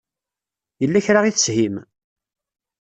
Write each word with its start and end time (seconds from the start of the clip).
Yella 0.81 1.01
kra 1.05 1.19
i 1.29 1.31
teshim? 1.33 1.75